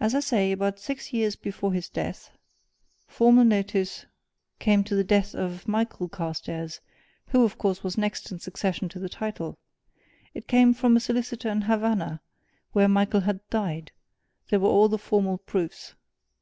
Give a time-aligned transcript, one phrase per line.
[0.00, 2.30] As I say, about six years before his death,
[3.06, 4.06] formal notice
[4.58, 6.80] came of the death of Michael Carstairs,
[7.26, 9.58] who, of course, was next in succession to the title.
[10.32, 12.22] It came from a solicitor in Havana,
[12.72, 13.92] where Michael had died
[14.48, 15.94] there were all the formal proofs.